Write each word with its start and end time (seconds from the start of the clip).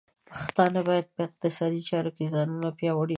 پښتانه 0.29 0.79
بايد 0.87 1.07
په 1.15 1.21
اقتصادي 1.27 1.81
چارو 1.89 2.11
کې 2.15 2.31
ځانونه 2.33 2.67
پیاوړي 2.79 3.07
کړي. 3.07 3.09